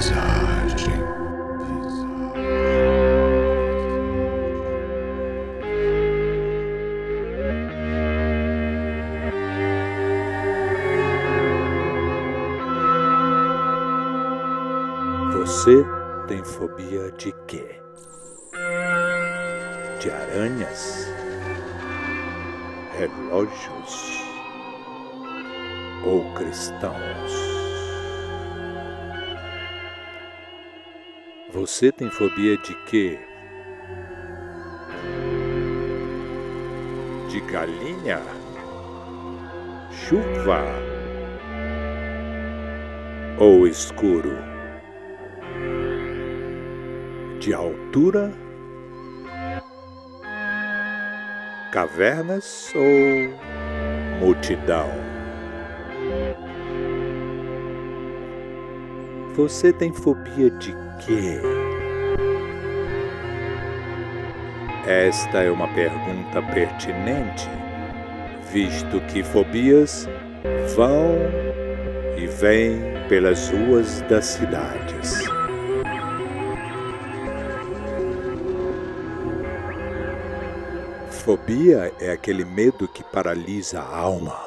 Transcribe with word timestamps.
Visagem. 0.00 0.94
Você 15.34 15.84
tem 16.28 16.42
fobia 16.44 17.12
de 17.18 17.32
quê? 17.46 17.82
De 20.00 20.10
aranhas? 20.10 21.12
Relógios? 22.96 24.24
Ou 26.06 26.32
cristãos? 26.32 27.69
Você 31.52 31.90
tem 31.90 32.08
fobia 32.08 32.56
de 32.58 32.72
quê? 32.84 33.18
De 37.28 37.40
galinha? 37.40 38.20
Chuva? 39.90 40.62
Ou 43.36 43.66
escuro? 43.66 44.36
De 47.40 47.52
altura? 47.52 48.32
Cavernas 51.72 52.72
ou 52.76 54.20
multidão? 54.20 55.09
Você 59.40 59.72
tem 59.72 59.90
fobia 59.90 60.50
de 60.50 60.70
quê? 60.98 61.40
Esta 64.86 65.38
é 65.38 65.50
uma 65.50 65.66
pergunta 65.68 66.42
pertinente, 66.52 67.48
visto 68.52 69.00
que 69.08 69.22
fobias 69.22 70.06
vão 70.76 71.16
e 72.18 72.26
vêm 72.26 72.82
pelas 73.08 73.48
ruas 73.48 74.02
das 74.02 74.26
cidades. 74.26 75.24
Fobia 81.10 81.94
é 81.98 82.12
aquele 82.12 82.44
medo 82.44 82.86
que 82.86 83.02
paralisa 83.02 83.80
a 83.80 83.96
alma. 83.96 84.38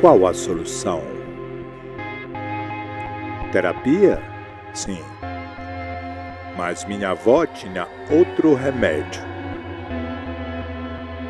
Qual 0.00 0.26
a 0.26 0.32
solução? 0.32 1.21
Terapia? 3.52 4.18
Sim. 4.72 5.04
Mas 6.56 6.86
minha 6.86 7.10
avó 7.10 7.44
tinha 7.44 7.86
outro 8.10 8.54
remédio. 8.54 9.22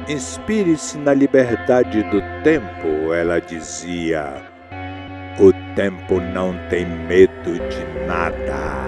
Inspire-se 0.08 0.98
na 0.98 1.12
liberdade 1.14 2.04
do 2.04 2.22
tempo, 2.44 3.12
ela 3.12 3.40
dizia. 3.40 4.40
O 5.40 5.52
tempo 5.74 6.20
não 6.20 6.56
tem 6.68 6.86
medo 6.86 7.54
de 7.54 8.06
nada. 8.06 8.82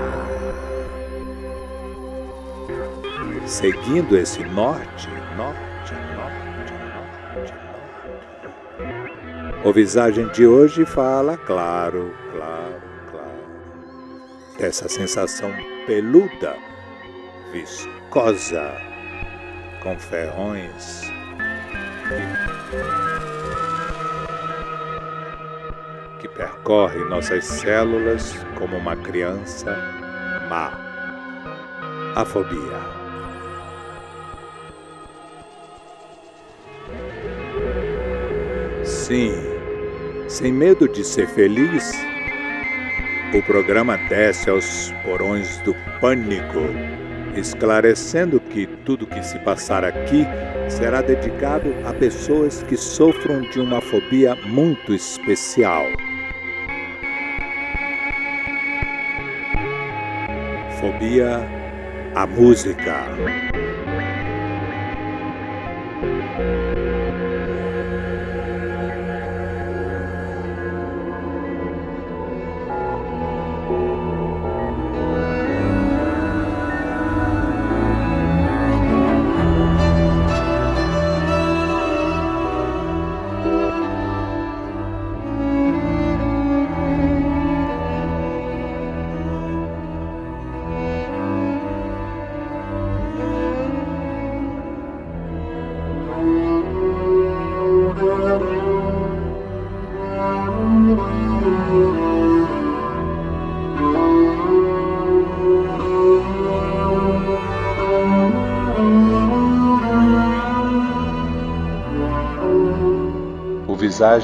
Seguindo 3.46 4.16
esse 4.16 4.44
norte, 4.44 5.08
norte, 5.36 5.94
norte, 6.16 6.72
norte, 7.36 7.54
norte. 8.78 9.14
O 9.64 9.72
visagem 9.72 10.28
de 10.28 10.46
hoje 10.46 10.86
fala 10.86 11.36
claro, 11.36 12.14
Dessa 14.64 14.88
sensação 14.88 15.52
peluda, 15.86 16.56
viscosa, 17.52 18.72
com 19.82 19.94
ferrões. 19.98 21.02
Que 26.18 26.26
percorre 26.28 26.98
nossas 27.10 27.44
células 27.44 28.32
como 28.58 28.78
uma 28.78 28.96
criança 28.96 29.76
má. 30.48 30.72
A 32.16 32.24
fobia. 32.24 32.80
Sim, 38.82 39.34
sem 40.26 40.50
medo 40.50 40.88
de 40.88 41.04
ser 41.04 41.28
feliz, 41.28 41.92
o 43.34 43.42
programa 43.42 43.96
desce 43.96 44.48
aos 44.48 44.92
porões 45.02 45.58
do 45.58 45.74
pânico, 46.00 46.60
esclarecendo 47.34 48.38
que 48.38 48.66
tudo 48.84 49.06
que 49.06 49.22
se 49.24 49.38
passar 49.40 49.84
aqui 49.84 50.24
será 50.68 51.02
dedicado 51.02 51.74
a 51.84 51.92
pessoas 51.92 52.62
que 52.62 52.76
sofram 52.76 53.40
de 53.40 53.58
uma 53.58 53.80
fobia 53.80 54.36
muito 54.46 54.94
especial. 54.94 55.84
Fobia 60.78 61.40
à 62.14 62.26
música. 62.26 63.43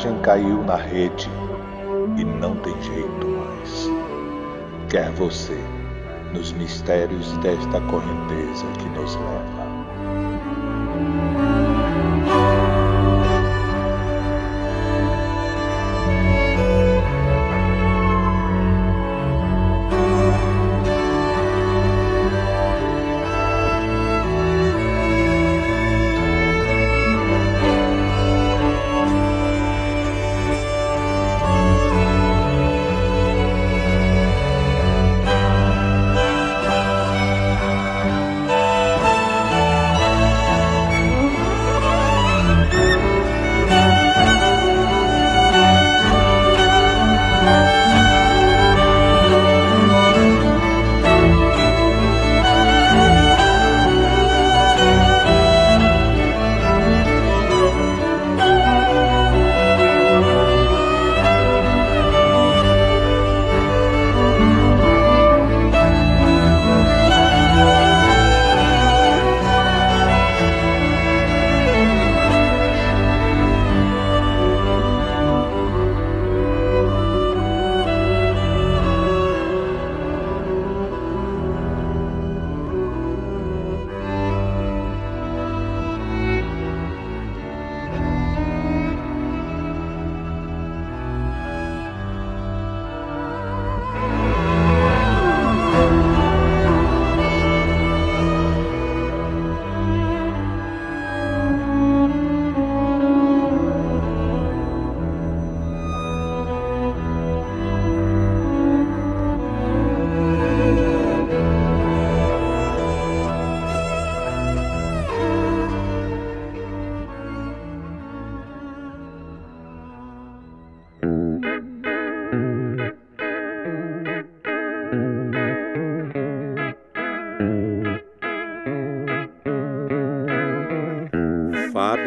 Visagem 0.00 0.18
caiu 0.22 0.64
na 0.64 0.76
rede 0.76 1.28
e 2.16 2.24
não 2.24 2.56
tem 2.56 2.72
jeito 2.80 3.26
mais. 3.26 3.86
Quer 4.88 5.10
você 5.10 5.58
nos 6.32 6.52
mistérios 6.52 7.36
desta 7.38 7.82
correnteza 7.82 8.64
que 8.78 8.88
nos 8.98 9.14
leva. 9.16 9.60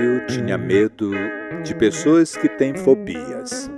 Fábio 0.04 0.28
tinha 0.28 0.58
medo 0.58 1.12
de 1.64 1.74
pessoas 1.76 2.36
que 2.36 2.50
têm 2.50 2.76
fobias. 2.76 3.72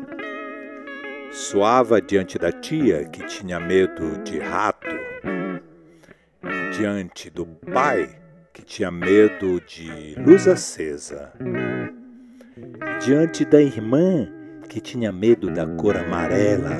Suava 1.31 2.01
diante 2.01 2.39
da 2.39 2.51
tia, 2.51 3.05
que 3.05 3.23
tinha 3.27 3.59
medo 3.59 4.17
de 4.23 4.39
rato. 4.39 4.87
Diante 6.75 7.29
do 7.29 7.45
pai, 7.45 8.09
que 8.51 8.63
tinha 8.63 8.89
medo 8.89 9.61
de 9.67 10.15
luz 10.17 10.47
acesa. 10.47 11.31
Diante 13.05 13.45
da 13.45 13.61
irmã, 13.61 14.27
que 14.67 14.81
tinha 14.81 15.11
medo 15.11 15.51
da 15.51 15.67
cor 15.67 15.95
amarela. 15.95 16.75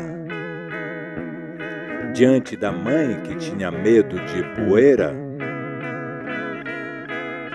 Diante 2.16 2.58
da 2.58 2.72
mãe, 2.72 3.22
que 3.22 3.36
tinha 3.36 3.70
medo 3.70 4.16
de 4.26 4.44
poeira. 4.56 5.14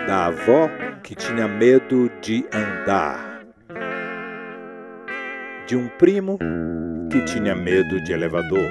Da 0.07 0.27
avó, 0.27 0.71
que 1.03 1.15
tinha 1.15 1.49
medo 1.49 2.11
de 2.21 2.47
andar. 2.53 3.43
De 5.67 5.77
um 5.77 5.89
primo 5.99 6.39
que 7.11 7.25
tinha 7.25 7.55
medo 7.55 8.03
de 8.03 8.13
elevador. 8.13 8.69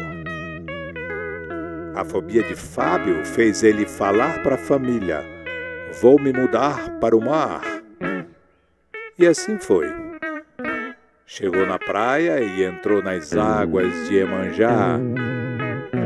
A 1.96 2.06
fobia 2.06 2.44
de 2.44 2.56
Fábio 2.56 3.26
fez 3.26 3.64
ele 3.64 3.86
falar 3.86 4.42
para 4.44 4.56
a 4.56 4.58
família: 4.58 5.24
Vou 6.02 6.20
me 6.22 6.32
mudar 6.32 7.00
para 7.00 7.16
o 7.16 7.22
mar. 7.22 7.62
E 9.18 9.28
assim 9.28 9.58
foi. 9.58 9.88
Chegou 11.26 11.66
na 11.66 11.78
praia 11.78 12.40
e 12.42 12.64
entrou 12.64 13.04
nas 13.04 13.36
águas 13.36 14.08
de 14.08 14.18
Emanjá, 14.18 15.00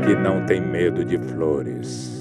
que 0.04 0.14
não 0.14 0.44
tem 0.44 0.60
medo 0.60 1.04
de 1.04 1.16
flores. 1.16 2.13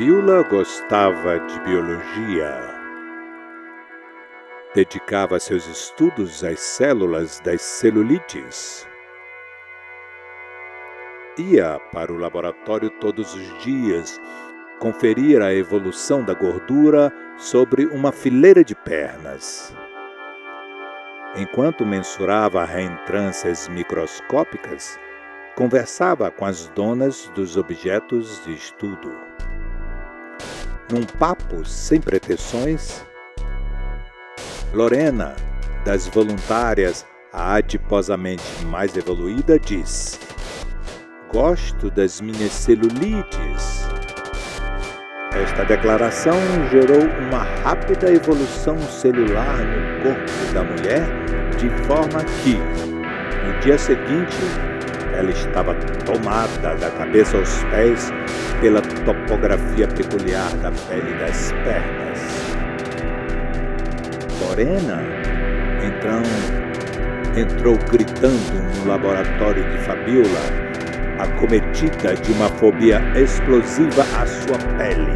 Fabiola 0.00 0.42
gostava 0.44 1.38
de 1.40 1.60
biologia. 1.60 2.58
Dedicava 4.74 5.38
seus 5.38 5.66
estudos 5.66 6.42
às 6.42 6.58
células 6.58 7.38
das 7.40 7.60
celulites. 7.60 8.88
Ia 11.36 11.78
para 11.92 12.10
o 12.10 12.16
laboratório 12.16 12.88
todos 12.88 13.34
os 13.34 13.62
dias 13.62 14.18
conferir 14.78 15.42
a 15.42 15.52
evolução 15.52 16.24
da 16.24 16.32
gordura 16.32 17.12
sobre 17.36 17.84
uma 17.84 18.10
fileira 18.10 18.64
de 18.64 18.74
pernas. 18.74 19.76
Enquanto 21.36 21.84
mensurava 21.84 22.64
reentrâncias 22.64 23.68
microscópicas, 23.68 24.98
conversava 25.54 26.30
com 26.30 26.46
as 26.46 26.68
donas 26.68 27.30
dos 27.34 27.58
objetos 27.58 28.42
de 28.46 28.54
estudo 28.54 29.14
num 30.90 31.04
papo 31.04 31.64
sem 31.64 32.00
pretensões, 32.00 33.04
Lorena, 34.72 35.34
das 35.84 36.06
voluntárias 36.06 37.06
a 37.32 37.54
adiposamente 37.54 38.64
mais 38.66 38.96
evoluída, 38.96 39.58
diz: 39.58 40.18
Gosto 41.32 41.90
das 41.90 42.20
minhas 42.20 42.52
celulites. 42.52 43.88
Esta 45.32 45.64
declaração 45.64 46.34
gerou 46.70 47.02
uma 47.28 47.44
rápida 47.62 48.12
evolução 48.12 48.76
celular 48.82 49.58
no 49.58 50.02
corpo 50.02 50.52
da 50.52 50.64
mulher, 50.64 51.06
de 51.56 51.70
forma 51.86 52.24
que, 52.42 52.54
no 52.54 53.60
dia 53.60 53.78
seguinte, 53.78 54.36
ela 55.20 55.30
estava 55.30 55.74
tomada 56.06 56.74
da 56.76 56.90
cabeça 56.90 57.36
aos 57.36 57.62
pés 57.64 58.10
pela 58.60 58.80
topografia 58.80 59.86
peculiar 59.86 60.50
da 60.56 60.72
pele 60.88 61.14
das 61.18 61.52
pernas. 61.62 62.20
Lorena, 64.40 65.02
então, 65.84 66.22
entrou 67.36 67.76
gritando 67.90 68.78
no 68.78 68.88
laboratório 68.88 69.62
de 69.70 69.78
Fabiola, 69.84 70.40
acometida 71.18 72.14
de 72.14 72.32
uma 72.32 72.48
fobia 72.48 73.00
explosiva 73.14 74.02
à 74.18 74.26
sua 74.26 74.58
pele. 74.78 75.14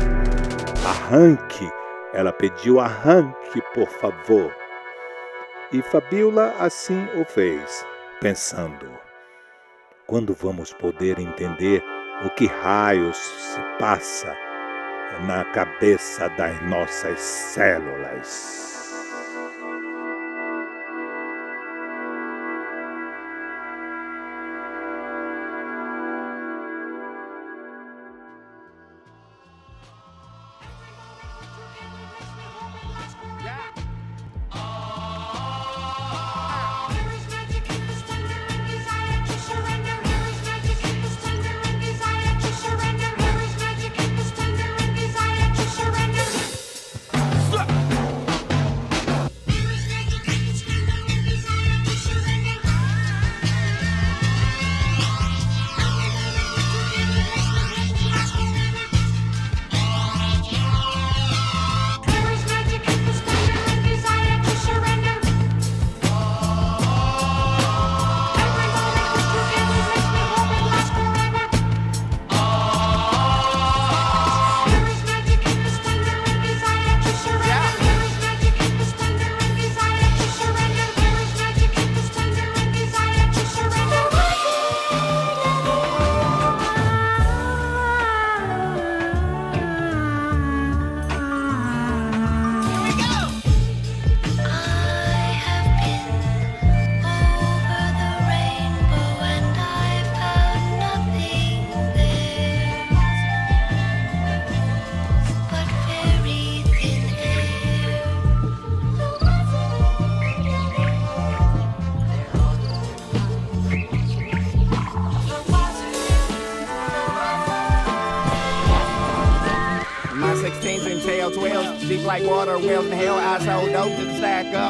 Arranque! 0.86 1.70
Ela 2.12 2.32
pediu 2.32 2.78
arranque, 2.78 3.60
por 3.72 3.88
favor. 3.88 4.54
E 5.72 5.82
Fabiola 5.82 6.54
assim 6.60 7.08
o 7.16 7.24
fez, 7.24 7.84
pensando: 8.20 9.03
quando 10.06 10.34
vamos 10.34 10.72
poder 10.72 11.18
entender 11.18 11.82
o 12.24 12.30
que 12.30 12.46
raios 12.46 13.16
se 13.16 13.60
passa 13.78 14.36
na 15.26 15.44
cabeça 15.46 16.28
das 16.30 16.60
nossas 16.68 17.20
células? 17.20 18.73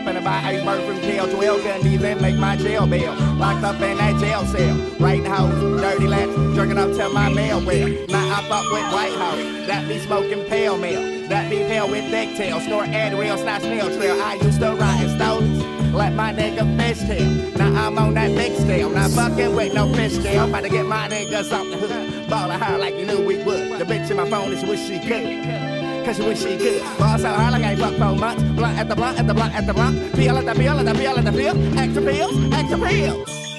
And 0.06 0.18
about 0.18 0.44
iceberg 0.44 0.84
from 0.87 1.00
jail. 1.02 1.30
12 1.30 1.64
gun 1.64 1.82
these 1.82 2.02
and 2.02 2.20
make 2.20 2.37
my 2.37 2.56
jail 2.56 2.87
bill. 2.87 3.14
Locked 3.37 3.64
up 3.64 3.80
in 3.80 3.96
that 3.99 4.20
jail 4.20 4.44
cell. 4.46 4.76
Writing 4.99 5.25
hoes, 5.25 5.80
dirty 5.80 6.06
laps, 6.06 6.32
jerking 6.54 6.78
up 6.78 6.92
to 6.92 7.08
my 7.11 7.32
mail 7.32 7.64
well. 7.64 7.88
Now 8.08 8.38
I 8.38 8.42
fuck 8.49 8.64
with 8.73 8.92
white 8.92 9.14
house. 9.16 9.66
That 9.66 9.88
be 9.88 9.99
smoking 9.99 10.44
pale 10.46 10.76
mail. 10.76 11.28
That 11.28 11.50
be 11.50 11.58
pale 11.58 11.88
with 11.88 12.11
thick 12.11 12.37
tail. 12.37 12.61
Snort 12.61 12.87
Adderall, 12.88 13.38
snatch 13.38 13.62
nail 13.62 13.87
trail. 13.96 14.20
I 14.20 14.34
used 14.34 14.61
to 14.61 14.75
ride 14.75 15.02
in 15.02 15.16
stones. 15.16 15.64
Let 15.94 16.14
my 16.14 16.32
nigga 16.32 16.64
fish 16.78 16.99
tail. 17.06 17.30
Now 17.56 17.87
I'm 17.87 17.99
on 17.99 18.14
that 18.14 18.30
scale. 18.61 18.90
Not 18.90 19.11
fucking 19.11 19.54
with 19.54 19.75
no 19.75 19.92
fish 19.94 20.18
tail. 20.18 20.42
I'm 20.42 20.49
about 20.50 20.64
to 20.64 20.68
get 20.68 20.87
my 20.87 21.08
niggas 21.08 21.52
off 21.52 21.66
the 21.70 21.76
hook. 21.76 22.28
Ball 22.30 22.50
her 22.50 22.78
like 22.78 22.94
you 22.94 23.06
knew 23.06 23.25
we 23.25 23.42
would. 23.44 23.78
The 23.78 23.84
bitch 23.84 24.11
in 24.11 24.16
my 24.16 24.28
phone 24.28 24.52
is 24.52 24.64
wish 24.64 24.80
she 24.80 24.99
could 24.99 25.63
cause 26.04 26.18
you 26.18 26.26
wish 26.26 26.42
she 26.42 26.56
could. 26.56 26.82
Boss 26.99 27.23
so 27.23 27.28
hard 27.28 27.52
like 27.52 27.62
I 27.62 27.70
ain't 27.73 27.80
fucked 27.80 27.96
for 27.96 28.14
months. 28.14 28.42
Blunt 28.42 28.78
at 28.78 28.88
the 28.88 28.96
blunt 28.96 29.18
at 29.18 29.26
the 29.26 29.34
blunt 29.34 29.54
at 29.54 29.66
the 29.66 29.73
blunt. 29.73 30.14
Peel 30.14 30.37
at 30.37 30.44
the 30.44 30.54
peel 30.54 30.78
at 30.78 30.87
the 30.87 30.94
peel 30.94 31.18
at 31.18 31.25
the 31.25 31.32
peel. 31.32 31.78
Extra 31.78 32.02
pills, 32.02 32.52
extra 32.52 32.78
pills. 32.78 33.53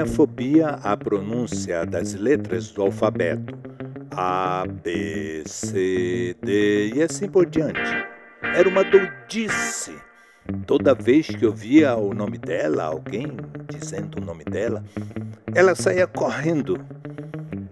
Ela 0.00 0.06
tinha 0.06 0.06
fobia 0.06 0.68
à 0.82 0.96
pronúncia 0.96 1.84
das 1.84 2.14
letras 2.14 2.70
do 2.70 2.82
alfabeto. 2.82 3.58
A, 4.10 4.64
B, 4.66 5.42
C, 5.46 6.34
D 6.42 6.92
e 6.94 7.02
assim 7.02 7.28
por 7.28 7.46
diante. 7.46 7.80
Era 8.42 8.68
uma 8.68 8.82
doidice. 8.82 9.94
Toda 10.66 10.94
vez 10.94 11.28
que 11.28 11.46
ouvia 11.46 11.94
o 11.96 12.12
nome 12.14 12.38
dela, 12.38 12.84
alguém 12.84 13.36
dizendo 13.68 14.18
o 14.18 14.24
nome 14.24 14.44
dela, 14.44 14.82
ela 15.54 15.74
saía 15.74 16.06
correndo. 16.06 16.78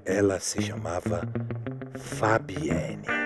Ela 0.05 0.39
se 0.39 0.63
chamava 0.63 1.23
Fabienne. 1.97 3.19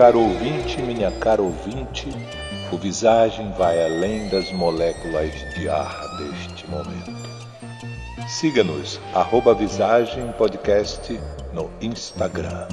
Caro 0.00 0.18
ouvinte, 0.18 0.80
minha 0.80 1.10
cara 1.10 1.42
ouvinte, 1.42 2.08
o 2.72 2.78
Visagem 2.78 3.52
vai 3.52 3.84
além 3.84 4.30
das 4.30 4.50
moléculas 4.50 5.30
de 5.54 5.68
ar 5.68 5.94
deste 6.16 6.66
momento. 6.70 7.12
Siga-nos, 8.26 8.98
arroba 9.12 9.52
Visagem 9.52 10.32
Podcast 10.38 11.20
no 11.52 11.70
Instagram. 11.82 12.66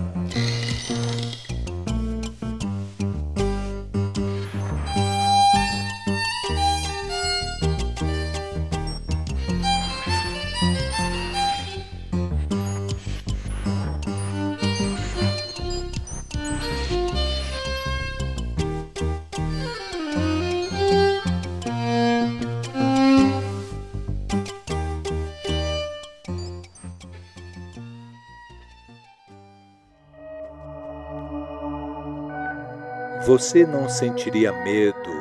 Você 33.28 33.66
não 33.66 33.90
sentiria 33.90 34.54
medo 34.54 35.12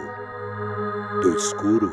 do 1.23 1.37
escuro? 1.37 1.93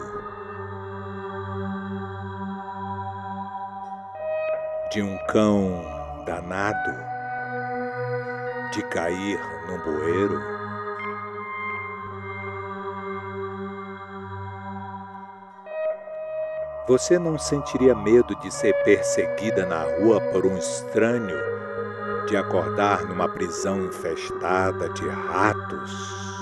De 4.92 5.02
um 5.02 5.18
cão 5.30 5.84
danado? 6.24 6.94
De 8.74 8.84
cair 8.90 9.40
num 9.66 9.80
bueiro? 9.80 10.40
Você 16.88 17.18
não 17.18 17.40
sentiria 17.40 17.96
medo 17.96 18.36
de 18.36 18.54
ser 18.54 18.74
perseguida 18.84 19.66
na 19.66 19.82
rua 19.82 20.22
por 20.32 20.46
um 20.46 20.56
estranho? 20.60 21.54
De 22.28 22.38
acordar 22.38 23.06
numa 23.06 23.28
prisão 23.28 23.86
infestada 23.86 24.90
de 24.90 25.08
ratos? 25.08 26.34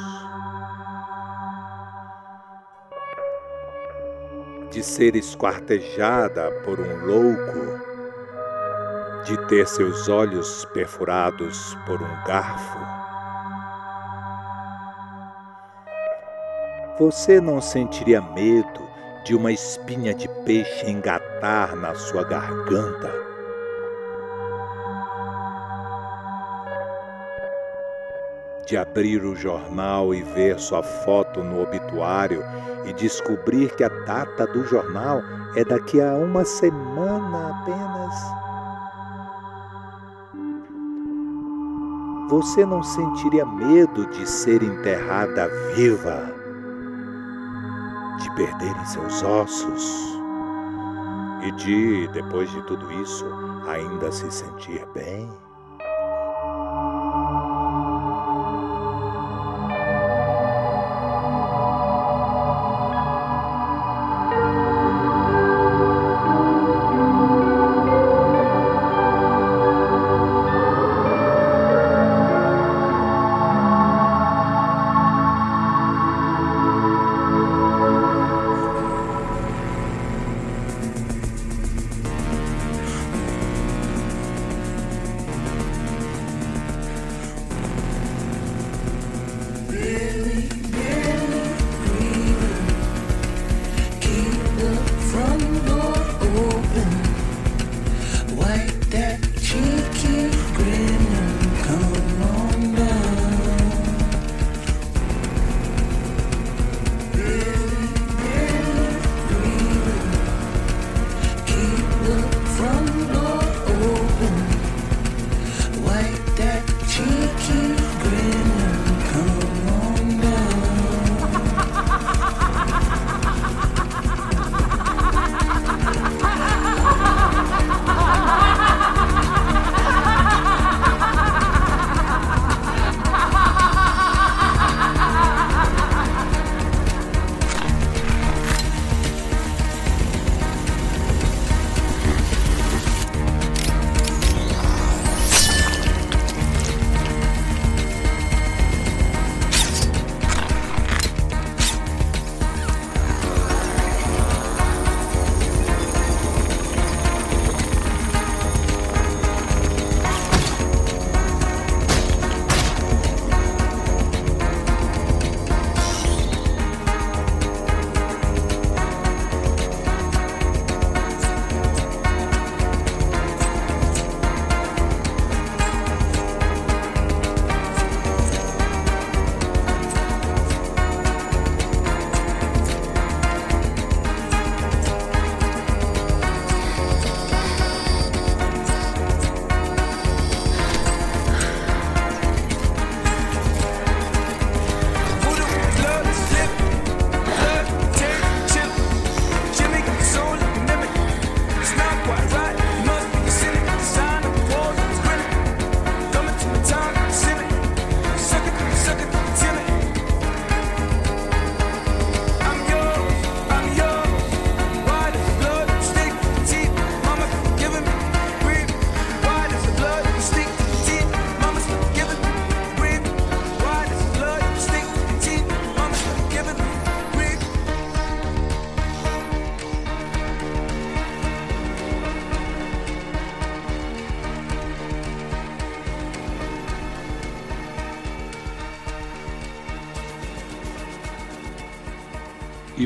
de 4.71 4.81
ser 4.81 5.17
esquartejada 5.17 6.49
por 6.63 6.79
um 6.79 7.05
louco, 7.05 7.81
de 9.25 9.37
ter 9.47 9.67
seus 9.67 10.07
olhos 10.07 10.65
perfurados 10.73 11.77
por 11.85 12.01
um 12.01 12.23
garfo. 12.25 12.79
Você 16.97 17.41
não 17.41 17.59
sentiria 17.59 18.21
medo 18.21 18.89
de 19.25 19.35
uma 19.35 19.51
espinha 19.51 20.13
de 20.13 20.29
peixe 20.45 20.89
engatar 20.89 21.75
na 21.75 21.93
sua 21.93 22.23
garganta? 22.23 23.30
De 28.71 28.77
abrir 28.77 29.21
o 29.25 29.35
jornal 29.35 30.15
e 30.15 30.23
ver 30.23 30.57
sua 30.57 30.81
foto 30.81 31.43
no 31.43 31.61
obituário 31.61 32.41
e 32.85 32.93
descobrir 32.93 33.69
que 33.75 33.83
a 33.83 33.89
data 33.89 34.47
do 34.47 34.63
jornal 34.63 35.21
é 35.57 35.65
daqui 35.65 35.99
a 35.99 36.13
uma 36.13 36.45
semana 36.45 37.49
apenas. 37.49 38.15
Você 42.29 42.65
não 42.65 42.81
sentiria 42.81 43.45
medo 43.45 44.05
de 44.11 44.25
ser 44.25 44.63
enterrada 44.63 45.49
viva, 45.75 46.33
de 48.21 48.35
perderem 48.35 48.85
seus 48.85 49.21
ossos 49.21 50.17
e 51.43 51.51
de, 51.51 52.07
depois 52.13 52.49
de 52.49 52.61
tudo 52.67 52.89
isso, 53.01 53.25
ainda 53.67 54.09
se 54.13 54.31
sentir 54.31 54.87
bem? 54.93 55.50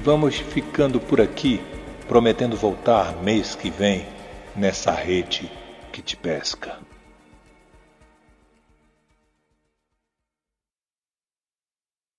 Vamos 0.06 0.36
ficando 0.36 1.00
por 1.00 1.20
aqui, 1.20 1.60
prometendo 2.08 2.56
voltar 2.56 3.24
mês 3.24 3.56
que 3.56 3.72
vem 3.72 4.06
nessa 4.56 4.92
rede 4.92 5.52
que 5.92 6.00
te 6.00 6.16
pesca. 6.16 6.78